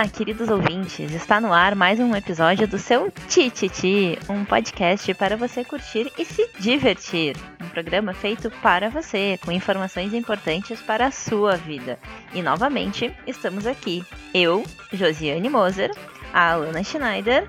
[0.00, 1.12] Olá, queridos ouvintes!
[1.12, 6.24] Está no ar mais um episódio do seu Tititi, um podcast para você curtir e
[6.24, 7.36] se divertir.
[7.62, 11.98] Um programa feito para você, com informações importantes para a sua vida.
[12.32, 14.02] E novamente, estamos aqui.
[14.32, 15.90] Eu, Josiane Moser,
[16.32, 17.46] a Alana Schneider.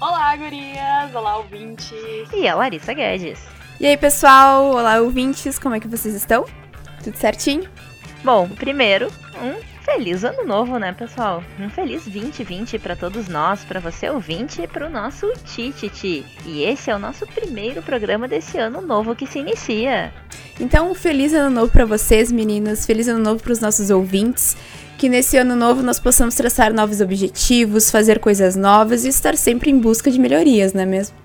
[0.00, 1.14] Olá, gurias!
[1.14, 1.92] Olá, ouvintes!
[2.32, 3.46] E a Larissa Guedes.
[3.78, 4.64] E aí, pessoal?
[4.70, 5.58] Olá, ouvintes!
[5.58, 6.46] Como é que vocês estão?
[7.04, 7.68] Tudo certinho?
[8.24, 9.12] Bom, primeiro,
[9.42, 11.42] um Feliz ano novo, né, pessoal?
[11.58, 16.24] Um feliz 2020 para todos nós, para você ouvinte e para o nosso Tititi.
[16.46, 20.12] E esse é o nosso primeiro programa desse ano novo que se inicia.
[20.60, 22.86] Então, feliz ano novo para vocês, meninas.
[22.86, 24.56] Feliz ano novo para os nossos ouvintes.
[24.96, 29.68] Que nesse ano novo nós possamos traçar novos objetivos, fazer coisas novas e estar sempre
[29.68, 31.21] em busca de melhorias, não é mesmo?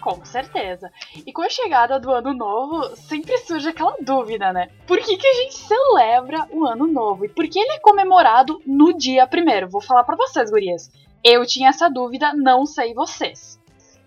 [0.00, 0.90] Com certeza.
[1.26, 4.68] E com a chegada do ano novo, sempre surge aquela dúvida, né?
[4.86, 7.24] Por que, que a gente celebra o ano novo?
[7.24, 9.68] E por que ele é comemorado no dia primeiro?
[9.68, 10.90] Vou falar para vocês, gurias.
[11.22, 13.60] Eu tinha essa dúvida, não sei vocês.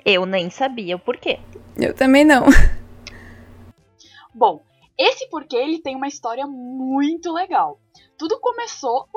[0.06, 1.39] Eu nem sabia o porquê.
[1.78, 2.45] Eu também não.
[4.33, 4.64] Bom,
[4.98, 7.80] esse porquê ele tem uma história muito legal.
[8.22, 9.08] Tudo começou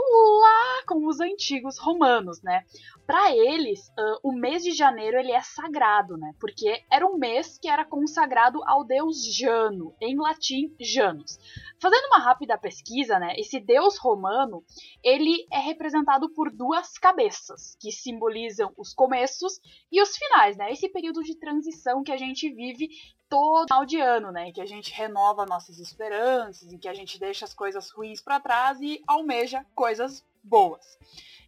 [0.40, 2.64] lá com os antigos romanos, né?
[3.06, 6.32] Para eles, uh, o mês de janeiro ele é sagrado, né?
[6.40, 11.38] Porque era um mês que era consagrado ao deus Jano, em latim Janus.
[11.78, 13.34] Fazendo uma rápida pesquisa, né?
[13.36, 14.64] Esse deus romano
[15.02, 19.60] ele é representado por duas cabeças que simbolizam os começos
[19.92, 20.72] e os finais, né?
[20.72, 22.88] Esse período de transição que a gente vive
[23.28, 24.48] todo final de ano, né?
[24.48, 28.20] Em que a gente renova nossas esperanças, em que a gente deixa as coisas ruins
[28.20, 30.98] para trás e almeja coisas boas.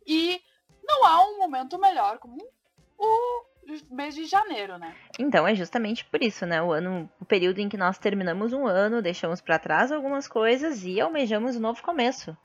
[0.07, 0.41] E
[0.83, 2.39] não há um momento melhor como
[2.99, 3.45] o
[3.91, 4.95] mês de janeiro, né?
[5.19, 6.63] Então é justamente por isso, né?
[6.63, 10.85] O ano, o período em que nós terminamos um ano, deixamos para trás algumas coisas
[10.85, 12.37] e almejamos um novo começo.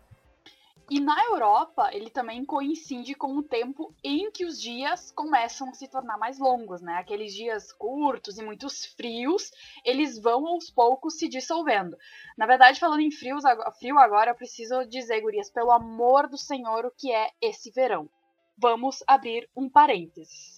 [0.91, 5.73] E na Europa, ele também coincide com o tempo em que os dias começam a
[5.73, 6.95] se tornar mais longos, né?
[6.95, 9.51] Aqueles dias curtos e muitos frios,
[9.85, 11.95] eles vão aos poucos se dissolvendo.
[12.37, 13.45] Na verdade, falando em frios,
[13.79, 18.09] frio agora, eu preciso dizer, gurias, pelo amor do Senhor, o que é esse verão.
[18.57, 20.57] Vamos abrir um parênteses.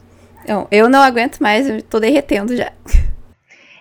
[0.72, 2.74] Eu não aguento mais, eu tô derretendo já.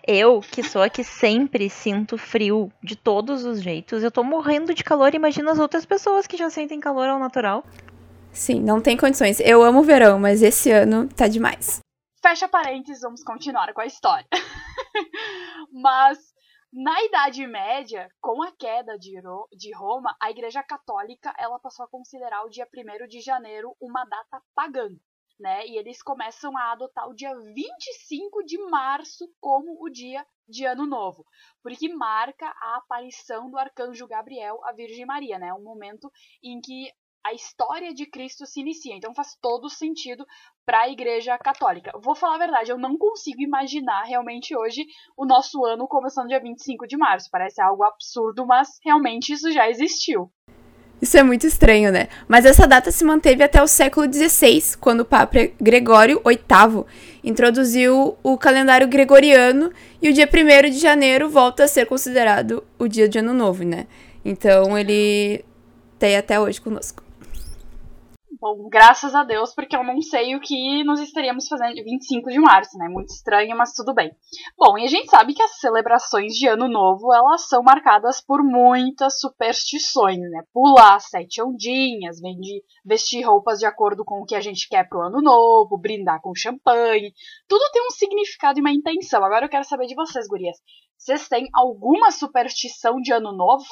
[0.07, 4.75] Eu, que sou a que sempre sinto frio de todos os jeitos, eu tô morrendo
[4.75, 5.15] de calor.
[5.15, 7.65] Imagina as outras pessoas que já sentem calor ao natural.
[8.33, 9.39] Sim, não tem condições.
[9.41, 11.81] Eu amo o verão, mas esse ano tá demais.
[12.21, 14.27] Fecha parênteses, vamos continuar com a história.
[15.73, 16.19] mas
[16.73, 19.21] na Idade Média, com a queda de,
[19.57, 24.05] de Roma, a Igreja Católica ela passou a considerar o dia 1 de janeiro uma
[24.05, 24.89] data pagã
[25.43, 25.67] né?
[25.67, 30.87] E eles começam a adotar o dia 25 de março como o dia de Ano
[30.87, 31.25] Novo,
[31.63, 35.53] porque marca a aparição do arcanjo Gabriel à Virgem Maria, né?
[35.53, 36.11] Um momento
[36.43, 36.91] em que
[37.25, 38.97] a história de Cristo se inicia.
[38.97, 40.27] Então faz todo sentido
[40.67, 41.93] para a Igreja Católica.
[42.03, 44.85] Vou falar a verdade, eu não consigo imaginar realmente hoje
[45.17, 47.29] o nosso ano começando dia 25 de março.
[47.31, 50.31] Parece algo absurdo, mas realmente isso já existiu.
[51.03, 52.07] Isso é muito estranho, né?
[52.29, 56.85] Mas essa data se manteve até o século XVI, quando o Papa Gregório VIII
[57.25, 62.87] introduziu o calendário gregoriano e o dia 1 de janeiro volta a ser considerado o
[62.87, 63.89] dia de Ano Novo, né?
[64.25, 65.45] Então ele
[65.99, 67.03] tem até hoje conosco.
[68.43, 72.29] Bom, graças a Deus, porque eu não sei o que nós estaríamos fazendo de 25
[72.29, 72.89] de março, né?
[72.89, 74.11] Muito estranho, mas tudo bem.
[74.59, 78.43] Bom, e a gente sabe que as celebrações de Ano Novo, elas são marcadas por
[78.43, 80.43] muitas superstições, né?
[80.53, 82.17] Pular sete ondinhas,
[82.85, 86.35] vestir roupas de acordo com o que a gente quer pro Ano Novo, brindar com
[86.35, 87.15] champanhe.
[87.47, 89.25] Tudo tem um significado e uma intenção.
[89.25, 90.57] Agora eu quero saber de vocês, gurias.
[90.99, 93.63] Vocês têm alguma superstição de Ano Novo?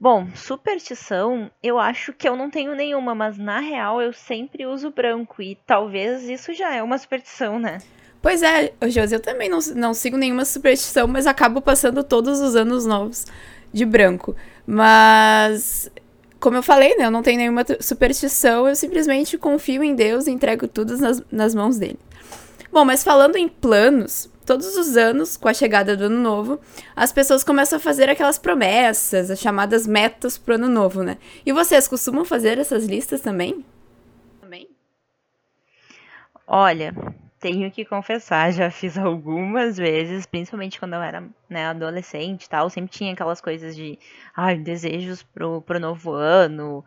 [0.00, 4.92] Bom, superstição, eu acho que eu não tenho nenhuma, mas na real eu sempre uso
[4.92, 7.78] branco e talvez isso já é uma superstição, né?
[8.22, 12.54] Pois é, Josi, eu também não, não sigo nenhuma superstição, mas acabo passando todos os
[12.54, 13.26] anos novos
[13.72, 14.36] de branco.
[14.64, 15.90] Mas,
[16.38, 20.30] como eu falei, né, eu não tenho nenhuma superstição, eu simplesmente confio em Deus e
[20.30, 21.98] entrego tudo nas, nas mãos dele.
[22.70, 26.58] Bom, mas falando em planos, todos os anos, com a chegada do ano novo,
[26.96, 31.18] as pessoas começam a fazer aquelas promessas, as chamadas metas pro ano novo, né?
[31.44, 33.62] E vocês costumam fazer essas listas também?
[34.40, 34.66] Também.
[36.46, 36.94] Olha,
[37.40, 42.68] tenho que confessar, já fiz algumas vezes, principalmente quando eu era né, adolescente e tal,
[42.70, 43.98] sempre tinha aquelas coisas de
[44.36, 46.84] ai, desejos pro, pro novo ano,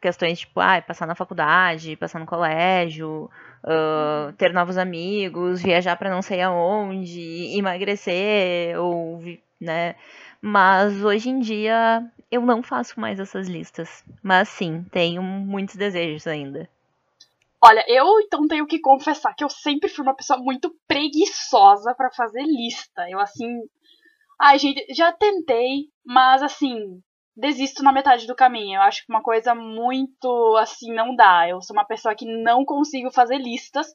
[0.00, 3.30] questões tipo, ai, passar na faculdade, passar no colégio,
[3.64, 9.22] uh, ter novos amigos, viajar para não sei aonde, emagrecer, ou,
[9.60, 9.96] né?
[10.40, 14.04] Mas hoje em dia eu não faço mais essas listas.
[14.22, 16.68] Mas sim, tenho muitos desejos ainda.
[17.62, 22.10] Olha, eu então tenho que confessar que eu sempre fui uma pessoa muito preguiçosa para
[22.12, 23.08] fazer lista.
[23.10, 23.60] Eu assim.
[24.40, 27.00] Ai, gente, já tentei, mas assim,
[27.38, 28.76] desisto na metade do caminho.
[28.76, 31.48] Eu acho que uma coisa muito assim não dá.
[31.48, 33.88] Eu sou uma pessoa que não consigo fazer listas.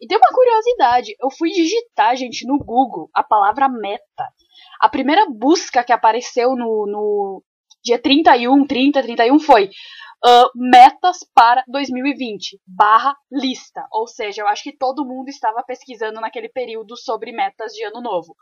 [0.00, 4.28] E tem uma curiosidade, eu fui digitar, gente, no Google a palavra meta.
[4.80, 7.42] A primeira busca que apareceu no, no
[7.84, 9.70] dia 31, 30, 31 foi
[10.24, 13.86] uh, metas para 2020 barra lista.
[13.92, 18.00] Ou seja, eu acho que todo mundo estava pesquisando naquele período sobre metas de ano
[18.00, 18.34] novo.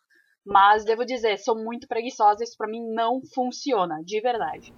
[0.45, 4.73] Mas devo dizer, sou muito preguiçosa, isso para mim não funciona, de verdade.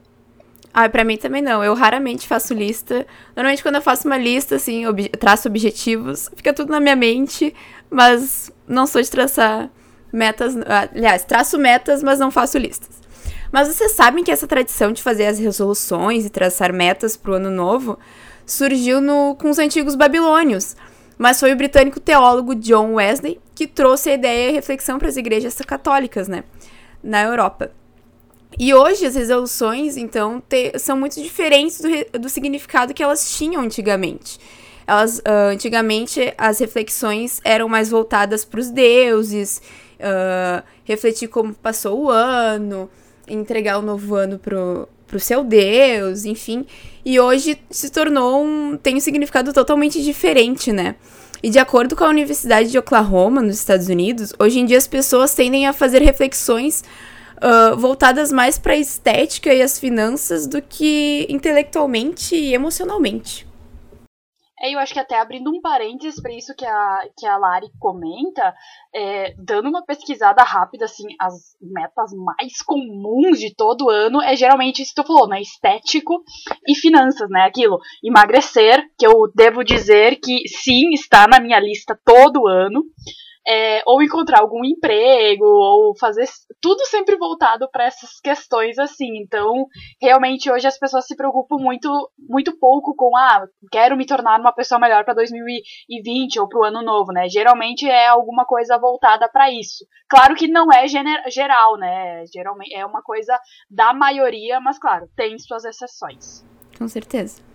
[0.72, 1.62] Ah, pra mim também não.
[1.62, 3.06] Eu raramente faço lista.
[3.34, 7.54] Normalmente, quando eu faço uma lista, assim, ob traço objetivos, fica tudo na minha mente,
[7.90, 9.70] mas não sou de traçar
[10.12, 10.54] metas.
[10.92, 13.00] Aliás, traço metas, mas não faço listas.
[13.50, 17.50] Mas vocês sabem que essa tradição de fazer as resoluções e traçar metas pro ano
[17.50, 17.98] novo
[18.44, 20.76] surgiu no, com os antigos babilônios.
[21.16, 25.08] Mas foi o britânico teólogo John Wesley que trouxe a ideia e a reflexão para
[25.08, 26.44] as igrejas católicas, né,
[27.02, 27.72] na Europa.
[28.56, 33.62] E hoje as resoluções, então, te, são muito diferentes do, do, significado que elas tinham
[33.62, 34.38] antigamente.
[34.86, 39.60] Elas, uh, antigamente, as reflexões eram mais voltadas para os deuses,
[40.00, 42.88] uh, refletir como passou o ano,
[43.28, 46.66] entregar o novo ano pro, pro seu Deus, enfim.
[47.04, 48.76] E hoje se tornou um.
[48.76, 50.96] tem um significado totalmente diferente, né?
[51.42, 54.88] E de acordo com a Universidade de Oklahoma, nos Estados Unidos, hoje em dia as
[54.88, 56.82] pessoas tendem a fazer reflexões
[57.36, 63.47] uh, voltadas mais para a estética e as finanças do que intelectualmente e emocionalmente.
[64.60, 67.68] É, eu acho que até abrindo um parênteses para isso que a, que a Lari
[67.78, 68.54] comenta,
[68.94, 74.82] é, dando uma pesquisada rápida, assim, as metas mais comuns de todo ano é geralmente
[74.82, 75.40] isso que tu falou, né?
[75.40, 76.22] Estético
[76.66, 77.42] e finanças, né?
[77.42, 82.84] Aquilo, emagrecer, que eu devo dizer que sim, está na minha lista todo ano
[83.48, 86.28] é, ou encontrar algum emprego, ou fazer
[86.60, 89.16] tudo sempre voltado para essas questões assim.
[89.16, 89.64] Então,
[90.00, 94.52] realmente hoje as pessoas se preocupam muito, muito pouco com ah, quero me tornar uma
[94.52, 97.26] pessoa melhor para 2020 ou para o ano novo, né?
[97.30, 99.86] Geralmente é alguma coisa voltada para isso.
[100.10, 102.24] Claro que não é geral, né?
[102.26, 103.38] Geralmente é uma coisa
[103.70, 106.44] da maioria, mas claro, tem suas exceções.
[106.76, 107.47] Com certeza.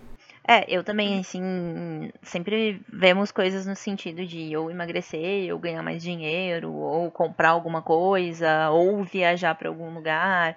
[0.46, 6.02] É, eu também, assim, sempre vemos coisas no sentido de ou emagrecer, ou ganhar mais
[6.02, 10.54] dinheiro, ou comprar alguma coisa, ou viajar para algum lugar.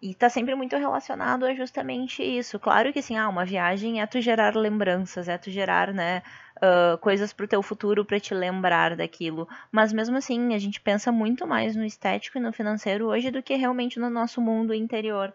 [0.00, 2.58] E tá sempre muito relacionado a justamente isso.
[2.58, 6.22] Claro que, assim, ah, uma viagem é tu gerar lembranças, é tu gerar, né,
[6.58, 9.48] uh, coisas pro teu futuro para te lembrar daquilo.
[9.72, 13.42] Mas mesmo assim, a gente pensa muito mais no estético e no financeiro hoje do
[13.42, 15.32] que realmente no nosso mundo interior.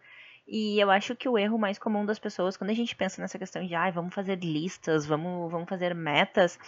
[0.47, 3.39] E eu acho que o erro mais comum das pessoas, quando a gente pensa nessa
[3.39, 6.59] questão de, ah, vamos fazer listas, vamos, vamos fazer metas,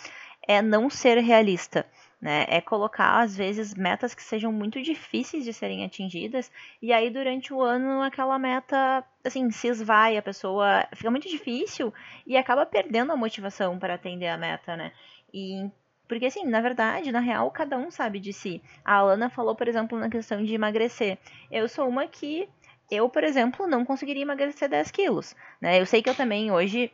[0.47, 1.85] é não ser realista.
[2.21, 2.45] Né?
[2.47, 6.49] É colocar, às vezes, metas que sejam muito difíceis de serem atingidas,
[6.81, 11.93] e aí durante o ano aquela meta, assim, se esvai, a pessoa fica muito difícil
[12.25, 14.93] e acaba perdendo a motivação para atender a meta, né?
[15.33, 15.69] E
[16.07, 18.62] porque, assim, na verdade, na real, cada um sabe de si.
[18.83, 21.17] A Alana falou, por exemplo, na questão de emagrecer.
[21.50, 22.48] Eu sou uma que
[22.93, 25.79] eu, por exemplo, não conseguiria emagrecer 10 quilos, né?
[25.79, 26.91] Eu sei que eu também hoje,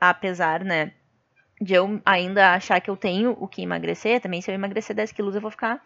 [0.00, 0.92] apesar, né,
[1.60, 5.12] de eu ainda achar que eu tenho o que emagrecer, também se eu emagrecer 10
[5.12, 5.82] quilos eu vou ficar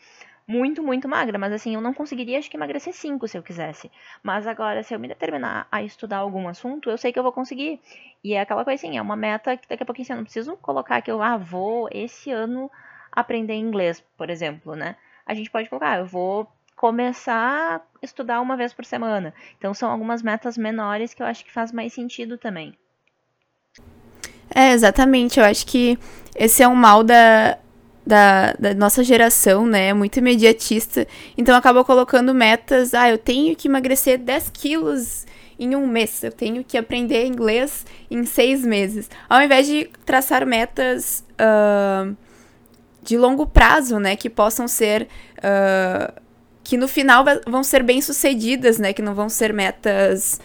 [0.47, 3.91] muito, muito magra, mas assim, eu não conseguiria, acho que emagrecer 5 se eu quisesse.
[4.23, 7.33] Mas agora, se eu me determinar a estudar algum assunto, eu sei que eu vou
[7.33, 7.81] conseguir.
[8.25, 10.25] E é aquela coisa assim, é uma meta que daqui a pouquinho assim, eu não
[10.25, 12.71] preciso colocar que eu, ah, vou esse ano
[13.11, 14.97] aprender inglês, por exemplo, né?
[15.27, 16.49] A gente pode colocar, eu vou
[16.83, 19.33] começar a estudar uma vez por semana.
[19.57, 22.77] Então são algumas metas menores que eu acho que faz mais sentido também.
[24.53, 25.39] É, exatamente.
[25.39, 25.97] Eu acho que
[26.35, 27.57] esse é um mal da,
[28.05, 29.95] da, da, nossa geração, né?
[29.95, 31.07] Muito imediatista.
[31.39, 32.95] Então acaba colocando metas.
[32.95, 35.25] Ah, eu tenho que emagrecer 10 quilos
[35.61, 36.25] em um mês.
[36.25, 39.09] Eu tenho que aprender inglês em seis meses.
[39.31, 42.17] Ao invés de traçar metas uh,
[43.01, 44.17] de longo prazo, né?
[44.17, 45.07] Que possam ser.
[45.39, 46.23] Uh,
[46.65, 48.93] que no final vão ser bem sucedidas, né?
[48.93, 50.41] Que não vão ser metas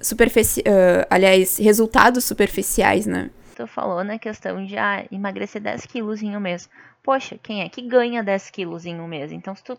[0.00, 3.30] superficiais, uh, aliás, resultados superficiais, né?
[3.56, 6.68] Tu falou na questão de ah, emagrecer 10 quilos em um mês.
[7.02, 9.32] Poxa, quem é que ganha 10 quilos em um mês?
[9.32, 9.76] Então, se tu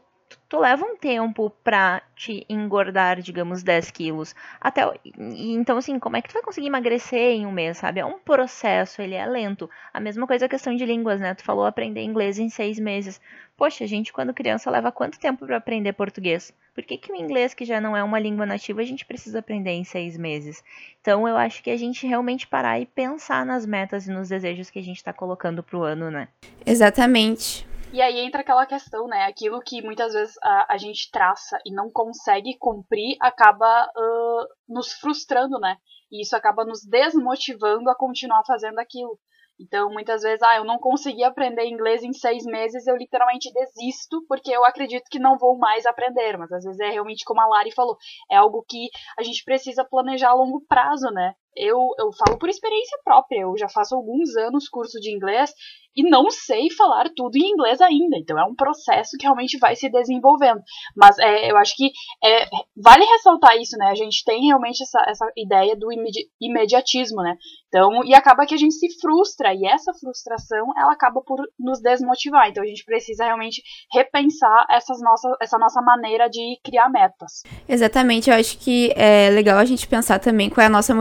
[0.50, 4.36] tu leva um tempo pra te engordar, digamos, 10 quilos.
[4.60, 4.82] Até,
[5.16, 8.00] então, assim, como é que tu vai conseguir emagrecer em um mês, sabe?
[8.00, 9.70] É um processo, ele é lento.
[9.94, 11.36] A mesma coisa a questão de línguas, né?
[11.36, 13.22] Tu falou aprender inglês em seis meses.
[13.56, 16.52] Poxa, gente, quando criança, leva quanto tempo para aprender português?
[16.74, 19.40] Por que, que o inglês, que já não é uma língua nativa, a gente precisa
[19.40, 20.64] aprender em seis meses?
[21.02, 24.70] Então, eu acho que a gente realmente parar e pensar nas metas e nos desejos
[24.70, 26.28] que a gente está colocando para o ano, né?
[26.66, 27.69] Exatamente.
[27.92, 29.26] E aí entra aquela questão, né?
[29.26, 34.94] Aquilo que muitas vezes a, a gente traça e não consegue cumprir acaba uh, nos
[34.94, 35.76] frustrando, né?
[36.12, 39.20] E isso acaba nos desmotivando a continuar fazendo aquilo.
[39.60, 44.24] Então, muitas vezes, ah, eu não consegui aprender inglês em seis meses, eu literalmente desisto,
[44.28, 46.38] porque eu acredito que não vou mais aprender.
[46.38, 47.98] Mas às vezes é realmente como a Lari falou,
[48.32, 51.34] é algo que a gente precisa planejar a longo prazo, né?
[51.56, 55.52] Eu, eu falo por experiência própria, eu já faço alguns anos curso de inglês
[55.96, 58.18] e não sei falar tudo em inglês ainda.
[58.18, 60.62] Então é um processo que realmente vai se desenvolvendo.
[60.96, 61.92] Mas é, eu acho que
[62.24, 62.46] é,
[62.78, 63.88] vale ressaltar isso, né?
[63.90, 67.36] A gente tem realmente essa, essa ideia do imedi imediatismo, né?
[67.68, 71.80] Então, e acaba que a gente se frustra, e essa frustração ela acaba por nos
[71.82, 72.50] desmotivar.
[72.50, 73.62] Então a gente precisa realmente
[73.94, 77.44] repensar essas nossas, essa nossa maneira de criar metas.
[77.68, 80.96] Exatamente, eu acho que é legal a gente pensar também qual é a nossa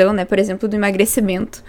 [0.00, 0.24] motivação, né?
[0.24, 1.62] Por exemplo, do emagrecimento.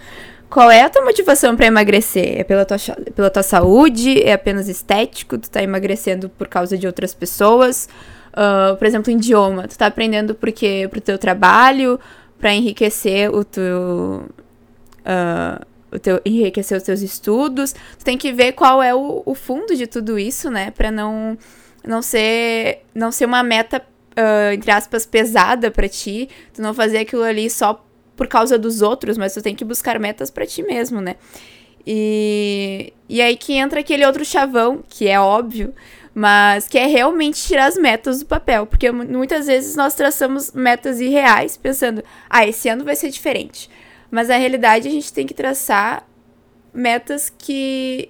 [0.48, 2.40] Qual é a tua motivação para emagrecer?
[2.40, 2.76] É pela tua,
[3.14, 4.22] pela tua saúde?
[4.22, 5.38] É apenas estético?
[5.38, 7.88] Tu tá emagrecendo por causa de outras pessoas?
[8.32, 9.66] Uh, por exemplo, idioma.
[9.66, 11.98] Tu tá aprendendo porque pro teu trabalho,
[12.38, 14.26] para enriquecer o teu,
[15.00, 17.72] uh, o teu enriquecer os teus estudos.
[17.98, 20.70] Tu tem que ver qual é o, o fundo de tudo isso, né?
[20.70, 21.38] Para não
[21.84, 26.28] não ser não ser uma meta uh, entre aspas pesada para ti.
[26.52, 27.82] Tu não fazer aquilo ali só
[28.22, 31.16] por causa dos outros, mas tu tem que buscar metas para ti mesmo, né?
[31.84, 35.74] E, e aí que entra aquele outro chavão, que é óbvio,
[36.14, 41.00] mas que é realmente tirar as metas do papel, porque muitas vezes nós traçamos metas
[41.00, 43.68] irreais, pensando, ah, esse ano vai ser diferente.
[44.08, 46.06] Mas na realidade a gente tem que traçar
[46.72, 48.08] metas que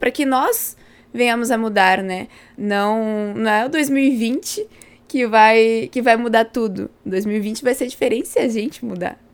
[0.00, 0.76] para que nós
[1.14, 2.26] venhamos a mudar, né?
[2.56, 4.66] Não, não é o 2020
[5.06, 6.90] que vai, que vai mudar tudo.
[7.06, 9.27] 2020 vai ser diferente se a gente mudar.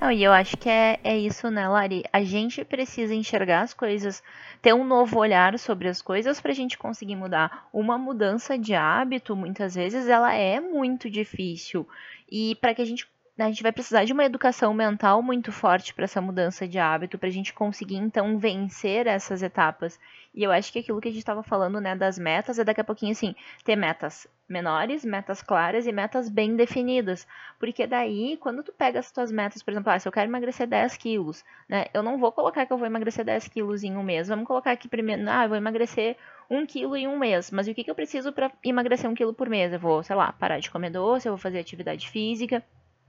[0.00, 2.04] Não, e eu acho que é, é isso, né, Lari?
[2.12, 4.22] A gente precisa enxergar as coisas,
[4.60, 7.66] ter um novo olhar sobre as coisas para a gente conseguir mudar.
[7.72, 11.88] Uma mudança de hábito, muitas vezes, ela é muito difícil.
[12.30, 15.92] E para que a gente a gente vai precisar de uma educação mental muito forte
[15.92, 20.00] para essa mudança de hábito, para a gente conseguir então vencer essas etapas.
[20.34, 22.80] E eu acho que aquilo que a gente estava falando, né, das metas, é daqui
[22.80, 27.26] a pouquinho assim, ter metas menores, metas claras e metas bem definidas.
[27.58, 30.66] Porque daí, quando tu pega as tuas metas, por exemplo, ah, se eu quero emagrecer
[30.66, 34.02] 10 quilos, né, eu não vou colocar que eu vou emagrecer 10 quilos em um
[34.02, 34.28] mês.
[34.28, 36.16] Vamos colocar aqui primeiro, ah, eu vou emagrecer
[36.50, 37.50] um quilo em um mês.
[37.50, 39.72] Mas o que, que eu preciso para emagrecer um quilo por mês?
[39.72, 42.62] Eu vou, sei lá, parar de comer doce, eu vou fazer atividade física.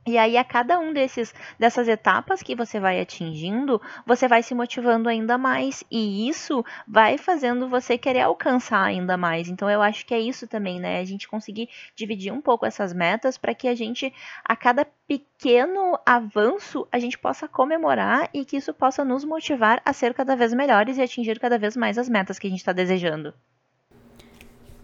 [0.08, 4.56] E aí, a cada um desses, dessas etapas que você vai atingindo, você vai se
[4.56, 5.84] motivando ainda mais.
[5.92, 9.50] E isso vai fazendo você querer alcançar ainda mais.
[9.50, 11.00] Então, eu acho que é isso também, né?
[11.00, 14.14] A gente conseguir dividir um pouco essas metas para que a gente,
[14.46, 19.92] a cada pequeno avanço, a gente possa comemorar e que isso possa nos motivar a
[19.92, 22.72] ser cada vez melhores e atingir cada vez mais as metas que a gente está
[22.72, 23.34] desejando.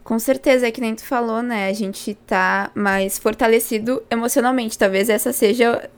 [0.04, 1.70] Com certeza, é que nem tu falou, né?
[1.70, 4.78] A gente tá mais fortalecido emocionalmente.
[4.78, 5.90] Talvez essa seja,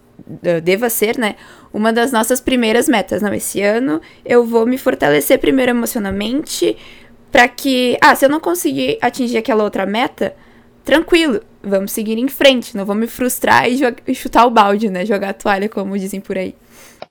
[0.63, 1.35] deva ser, né?
[1.73, 3.21] Uma das nossas primeiras metas.
[3.21, 6.77] Não, esse ano eu vou me fortalecer primeiro emocionalmente
[7.31, 10.35] para que, ah, se eu não conseguir atingir aquela outra meta,
[10.83, 12.77] tranquilo, vamos seguir em frente.
[12.77, 15.03] Não vou me frustrar e, e chutar o balde, né?
[15.03, 16.55] Jogar a toalha, como dizem por aí.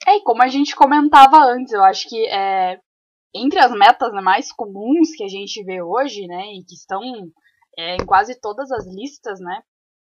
[0.06, 2.78] É, e como a gente comentava antes, eu acho que é,
[3.34, 7.02] entre as metas né, mais comuns que a gente vê hoje, né, e que estão
[7.76, 9.60] é, em quase todas as listas, né,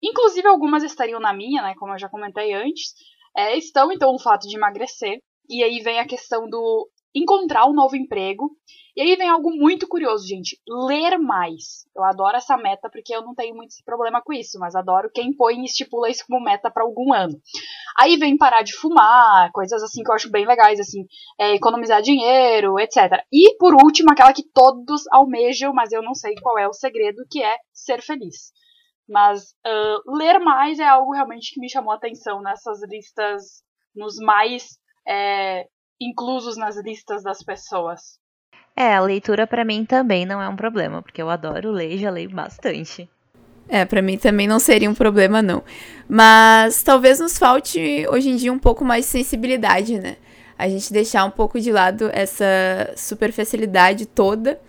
[0.01, 2.93] inclusive algumas estariam na minha, né, como eu já comentei antes,
[3.37, 7.73] é, estão então o fato de emagrecer, e aí vem a questão do encontrar um
[7.73, 8.51] novo emprego.
[8.95, 10.59] E aí vem algo muito curioso, gente.
[10.67, 11.85] Ler mais.
[11.95, 15.33] Eu adoro essa meta porque eu não tenho muito problema com isso, mas adoro quem
[15.33, 17.39] põe e estipula isso como meta para algum ano.
[17.99, 21.05] Aí vem parar de fumar, coisas assim que eu acho bem legais, assim,
[21.39, 23.23] é, economizar dinheiro, etc.
[23.31, 27.23] E por último, aquela que todos almejam, mas eu não sei qual é o segredo,
[27.29, 28.51] que é ser feliz.
[29.07, 33.63] Mas uh, ler mais é algo realmente que me chamou a atenção nessas listas,
[33.95, 35.65] nos mais é,
[36.01, 38.19] inclusos nas listas das pessoas.
[38.75, 42.09] É, a leitura para mim também não é um problema, porque eu adoro ler, já
[42.09, 43.09] leio bastante.
[43.67, 45.63] É, para mim também não seria um problema não.
[46.09, 50.17] Mas talvez nos falte hoje em dia um pouco mais de sensibilidade, né?
[50.57, 52.45] A gente deixar um pouco de lado essa
[52.95, 54.59] superficialidade toda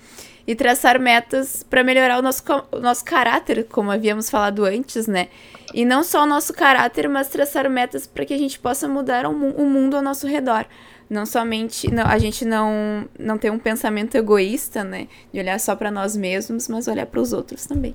[0.46, 5.28] e traçar metas para melhorar o nosso, o nosso caráter, como havíamos falado antes, né?
[5.74, 9.26] E não só o nosso caráter, mas traçar metas para que a gente possa mudar
[9.26, 10.66] o, o mundo ao nosso redor.
[11.08, 15.76] Não somente não, a gente não não ter um pensamento egoísta, né, de olhar só
[15.76, 17.94] para nós mesmos, mas olhar para os outros também.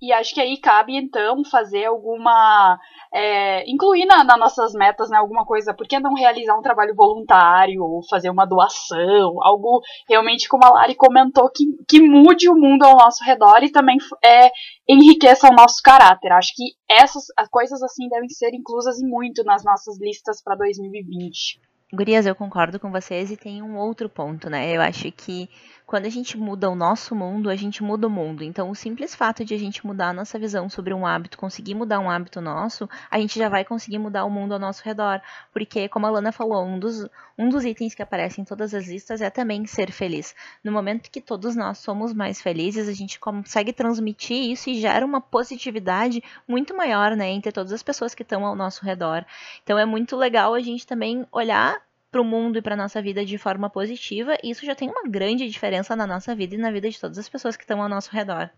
[0.00, 2.78] E acho que aí cabe, então, fazer alguma.
[3.12, 5.74] É, incluir na, nas nossas metas né, alguma coisa.
[5.74, 9.42] Por que não realizar um trabalho voluntário ou fazer uma doação?
[9.42, 13.72] Algo realmente, como a Lari comentou, que, que mude o mundo ao nosso redor e
[13.72, 14.50] também é,
[14.88, 16.30] enriqueça o nosso caráter.
[16.30, 21.60] Acho que essas coisas assim devem ser inclusas muito nas nossas listas para 2020.
[21.92, 24.74] Gurias, eu concordo com vocês e tem um outro ponto, né?
[24.74, 25.48] Eu acho que
[25.88, 28.44] quando a gente muda o nosso mundo, a gente muda o mundo.
[28.44, 31.74] Então, o simples fato de a gente mudar a nossa visão sobre um hábito, conseguir
[31.74, 35.18] mudar um hábito nosso, a gente já vai conseguir mudar o mundo ao nosso redor.
[35.50, 38.86] Porque, como a Lana falou, um dos, um dos itens que aparecem em todas as
[38.86, 40.34] listas é também ser feliz.
[40.62, 45.06] No momento que todos nós somos mais felizes, a gente consegue transmitir isso e gera
[45.06, 49.24] uma positividade muito maior, né, entre todas as pessoas que estão ao nosso redor.
[49.62, 53.24] Então, é muito legal a gente também olhar para o mundo e para nossa vida
[53.24, 56.70] de forma positiva, e isso já tem uma grande diferença na nossa vida e na
[56.70, 58.50] vida de todas as pessoas que estão ao nosso redor.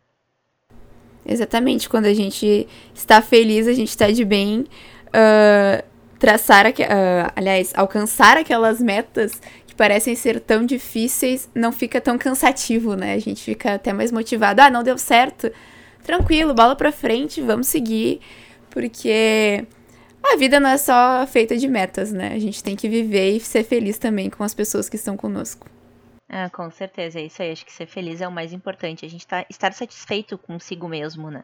[1.26, 4.60] Exatamente, quando a gente está feliz, a gente está de bem,
[5.08, 5.84] uh,
[6.18, 12.94] traçar, uh, aliás, alcançar aquelas metas que parecem ser tão difíceis, não fica tão cansativo,
[12.94, 13.14] né?
[13.14, 14.60] A gente fica até mais motivado.
[14.62, 15.50] Ah, não deu certo,
[16.02, 18.20] tranquilo, bola para frente, vamos seguir,
[18.70, 19.66] porque
[20.22, 22.32] a vida não é só feita de metas, né?
[22.32, 25.66] A gente tem que viver e ser feliz também com as pessoas que estão conosco.
[26.28, 27.50] Ah, com certeza, é isso aí.
[27.50, 29.04] Acho que ser feliz é o mais importante.
[29.04, 31.42] A gente tá, estar satisfeito consigo mesmo, né?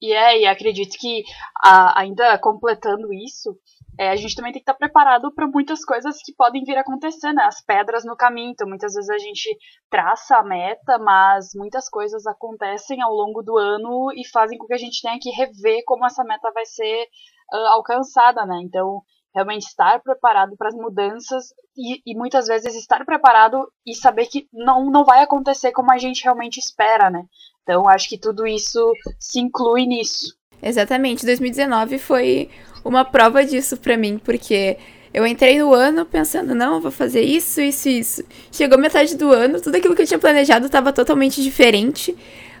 [0.00, 1.22] E é, e acredito que
[1.62, 3.56] a, ainda completando isso,
[3.98, 6.80] é, a gente também tem que estar preparado para muitas coisas que podem vir a
[6.80, 7.44] acontecer, né?
[7.44, 8.50] As pedras no caminho.
[8.50, 9.56] Então, muitas vezes a gente
[9.88, 14.74] traça a meta, mas muitas coisas acontecem ao longo do ano e fazem com que
[14.74, 17.06] a gente tenha que rever como essa meta vai ser
[17.52, 18.60] uh, alcançada, né?
[18.62, 19.02] Então,
[19.34, 21.46] realmente estar preparado para as mudanças
[21.76, 25.98] e, e, muitas vezes estar preparado e saber que não, não vai acontecer como a
[25.98, 27.24] gente realmente espera, né?
[27.62, 30.36] Então, acho que tudo isso se inclui nisso.
[30.62, 31.26] Exatamente.
[31.26, 32.50] 2019 foi
[32.84, 34.78] uma prova disso para mim, porque
[35.12, 38.24] eu entrei no ano pensando, não, vou fazer isso, isso, isso.
[38.52, 42.16] Chegou metade do ano, tudo aquilo que eu tinha planejado estava totalmente diferente,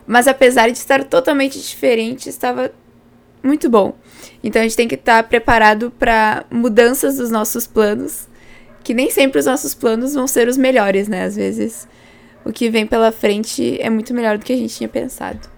[0.06, 2.72] mas apesar de estar totalmente diferente, estava
[3.42, 3.94] muito bom.
[4.42, 8.28] Então a gente tem que estar tá preparado para mudanças dos nossos planos,
[8.82, 11.24] que nem sempre os nossos planos vão ser os melhores, né?
[11.24, 11.88] Às vezes
[12.44, 15.53] o que vem pela frente é muito melhor do que a gente tinha pensado.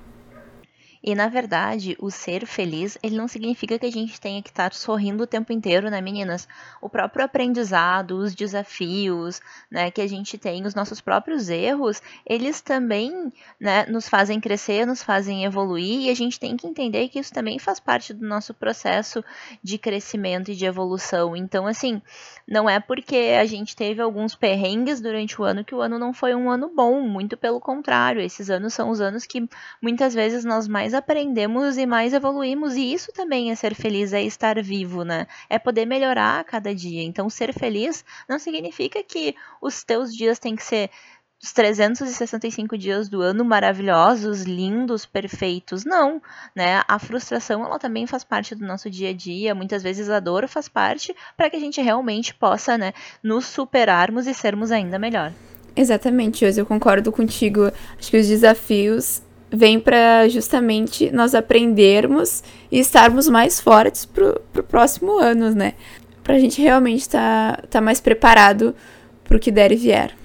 [1.08, 4.72] E na verdade, o ser feliz, ele não significa que a gente tenha que estar
[4.72, 6.48] sorrindo o tempo inteiro, né, meninas?
[6.82, 9.40] O próprio aprendizado, os desafios,
[9.70, 14.84] né, que a gente tem, os nossos próprios erros, eles também, né, nos fazem crescer,
[14.84, 18.26] nos fazem evoluir, e a gente tem que entender que isso também faz parte do
[18.26, 19.24] nosso processo
[19.62, 21.36] de crescimento e de evolução.
[21.36, 22.02] Então, assim,
[22.48, 26.12] não é porque a gente teve alguns perrengues durante o ano que o ano não
[26.12, 29.48] foi um ano bom, muito pelo contrário, esses anos são os anos que
[29.80, 34.22] muitas vezes nós mais aprendemos e mais evoluímos, e isso também é ser feliz, é
[34.22, 35.26] estar vivo, né?
[35.48, 37.02] É poder melhorar a cada dia.
[37.02, 40.90] Então, ser feliz não significa que os teus dias têm que ser
[41.42, 45.84] os 365 dias do ano maravilhosos, lindos, perfeitos.
[45.84, 46.20] Não,
[46.54, 46.82] né?
[46.88, 50.48] A frustração ela também faz parte do nosso dia a dia, muitas vezes a dor
[50.48, 55.32] faz parte para que a gente realmente possa, né, nos superarmos e sermos ainda melhor.
[55.76, 57.70] Exatamente, Josi, eu concordo contigo.
[57.98, 64.62] Acho que os desafios vem para justamente nós aprendermos e estarmos mais fortes pro, pro
[64.62, 65.74] próximo ano, né?
[66.22, 68.74] Pra gente realmente estar tá, tá mais preparado
[69.24, 70.16] pro que der e vier.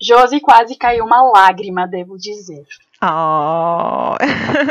[0.00, 2.64] Josi quase caiu uma lágrima, devo dizer.
[3.02, 4.16] Oh.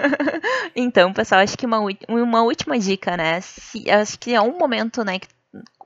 [0.75, 3.41] então, pessoal, acho que uma, uma última dica, né?
[3.41, 5.27] Se, acho que é um momento, né, que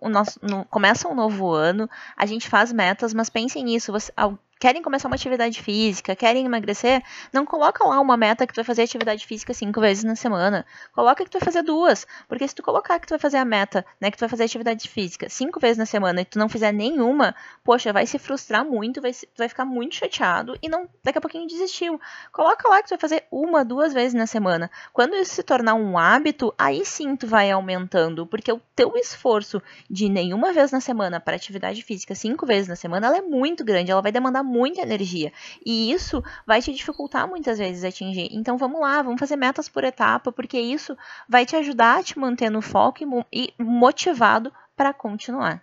[0.01, 3.91] o nosso, no, começa um novo ano, a gente faz metas, mas pensem nisso.
[3.91, 4.11] Você,
[4.59, 8.65] querem começar uma atividade física, querem emagrecer, não coloca lá uma meta que tu vai
[8.65, 10.65] fazer atividade física cinco vezes na semana.
[10.93, 12.05] Coloca que tu vai fazer duas.
[12.27, 14.43] Porque se tu colocar que tu vai fazer a meta, né, que tu vai fazer
[14.43, 18.65] atividade física cinco vezes na semana e tu não fizer nenhuma, poxa, vai se frustrar
[18.65, 21.99] muito, vai, vai ficar muito chateado e não daqui a pouquinho desistiu.
[22.31, 24.69] Coloca lá que tu vai fazer uma, duas vezes na semana.
[24.91, 29.61] Quando isso se tornar um hábito, aí sim tu vai aumentando, porque o teu esforço
[29.89, 33.63] de nenhuma vez na semana para atividade física cinco vezes na semana, ela é muito
[33.63, 35.31] grande, ela vai demandar muita energia.
[35.65, 38.29] E isso vai te dificultar muitas vezes atingir.
[38.31, 42.17] Então vamos lá, vamos fazer metas por etapa, porque isso vai te ajudar a te
[42.17, 42.99] manter no foco
[43.31, 45.61] e motivado para continuar.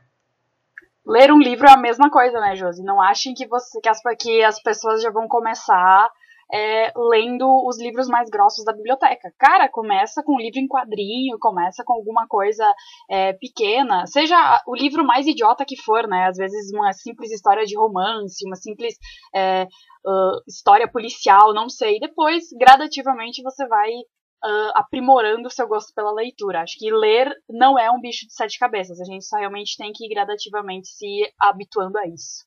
[1.07, 2.83] Ler um livro é a mesma coisa, né, Josi?
[2.83, 6.11] Não achem que, você, que, as, que as pessoas já vão começar
[6.52, 9.32] é, lendo os livros mais grossos da biblioteca.
[9.38, 12.64] Cara, começa com um livro em quadrinho, começa com alguma coisa
[13.11, 16.26] é, pequena, seja o livro mais idiota que for, né?
[16.26, 18.94] Às vezes uma simples história de romance, uma simples
[19.35, 19.66] é,
[20.06, 21.98] uh, história policial, não sei.
[21.98, 26.62] Depois, gradativamente, você vai uh, aprimorando o seu gosto pela leitura.
[26.62, 29.00] Acho que ler não é um bicho de sete cabeças.
[29.00, 32.46] A gente só realmente tem que ir gradativamente se habituando a isso.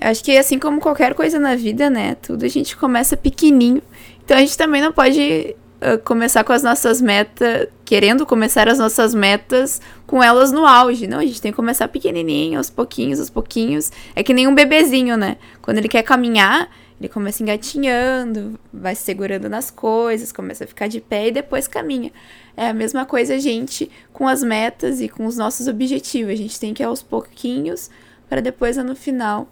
[0.00, 2.14] Eu acho que assim como qualquer coisa na vida, né?
[2.22, 3.82] Tudo a gente começa pequenininho.
[4.24, 8.78] Então a gente também não pode uh, começar com as nossas metas, querendo começar as
[8.78, 11.08] nossas metas com elas no auge.
[11.08, 13.90] Não, a gente tem que começar pequenininho, aos pouquinhos, aos pouquinhos.
[14.14, 15.36] É que nem um bebezinho, né?
[15.60, 20.88] Quando ele quer caminhar, ele começa engatinhando, vai se segurando nas coisas, começa a ficar
[20.88, 22.12] de pé e depois caminha.
[22.56, 26.32] É a mesma coisa a gente com as metas e com os nossos objetivos.
[26.32, 27.90] A gente tem que ir aos pouquinhos
[28.28, 29.48] para depois, no final,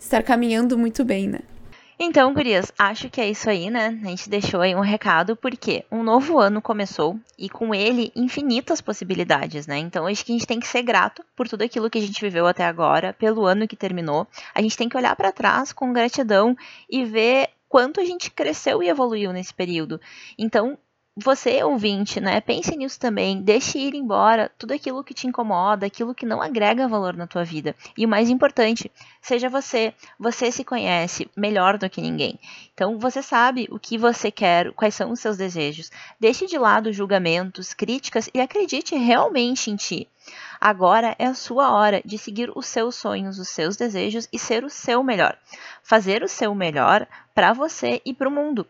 [0.00, 1.40] estar caminhando muito bem, né?
[2.02, 4.00] Então, gurias, acho que é isso aí, né?
[4.02, 8.80] A gente deixou aí um recado, porque um novo ano começou e com ele infinitas
[8.80, 9.76] possibilidades, né?
[9.76, 12.18] Então, acho que a gente tem que ser grato por tudo aquilo que a gente
[12.22, 14.26] viveu até agora, pelo ano que terminou.
[14.54, 16.56] A gente tem que olhar para trás com gratidão
[16.88, 20.00] e ver quanto a gente cresceu e evoluiu nesse período.
[20.38, 20.78] Então,
[21.16, 23.42] você, ouvinte, né, pense nisso também.
[23.42, 27.44] Deixe ir embora tudo aquilo que te incomoda, aquilo que não agrega valor na tua
[27.44, 27.74] vida.
[27.98, 29.92] E o mais importante, seja você.
[30.18, 32.38] Você se conhece melhor do que ninguém.
[32.72, 35.90] Então, você sabe o que você quer, quais são os seus desejos.
[36.18, 40.08] Deixe de lado julgamentos, críticas e acredite realmente em ti.
[40.60, 44.62] Agora é a sua hora de seguir os seus sonhos, os seus desejos e ser
[44.62, 45.36] o seu melhor.
[45.82, 48.64] Fazer o seu melhor para você e para o mundo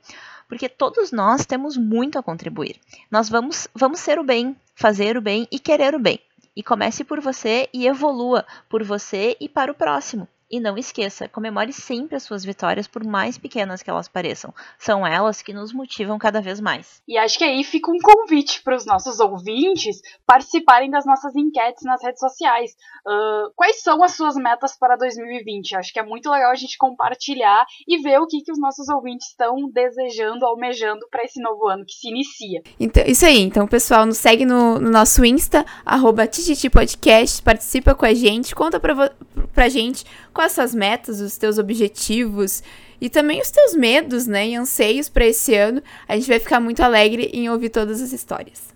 [0.50, 2.80] porque todos nós temos muito a contribuir.
[3.08, 6.18] Nós vamos, vamos ser o bem, fazer o bem e querer o bem.
[6.56, 10.26] E comece por você e evolua por você e para o próximo.
[10.50, 14.52] E não esqueça, comemore sempre as suas vitórias, por mais pequenas que elas pareçam.
[14.78, 17.00] São elas que nos motivam cada vez mais.
[17.06, 21.84] E acho que aí fica um convite para os nossos ouvintes participarem das nossas enquetes
[21.84, 22.72] nas redes sociais.
[23.06, 25.76] Uh, quais são as suas metas para 2020?
[25.76, 28.88] Acho que é muito legal a gente compartilhar e ver o que, que os nossos
[28.88, 32.60] ouvintes estão desejando, almejando para esse novo ano que se inicia.
[32.78, 33.40] Então, isso aí.
[33.40, 36.28] Então, pessoal, nos segue no, no nosso Insta, arroba
[36.72, 39.12] Podcast, participa com a gente, conta pra,
[39.52, 42.62] pra gente com as suas metas, os teus objetivos
[43.00, 45.82] e também os teus medos, né, e anseios para esse ano.
[46.06, 48.70] A gente vai ficar muito alegre em ouvir todas as histórias.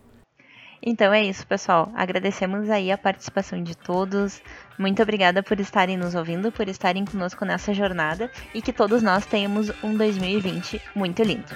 [0.86, 1.90] Então é isso, pessoal.
[1.94, 4.42] Agradecemos aí a participação de todos.
[4.78, 9.24] Muito obrigada por estarem nos ouvindo, por estarem conosco nessa jornada e que todos nós
[9.24, 11.54] tenhamos um 2020 muito lindo.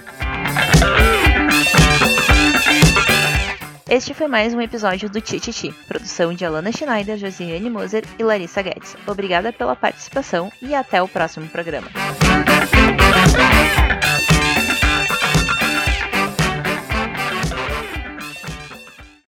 [3.89, 8.61] Este foi mais um episódio do Tititi, produção de Alana Schneider, Josiane Moser e Larissa
[8.61, 8.95] Guedes.
[9.07, 11.87] Obrigada pela participação e até o próximo programa.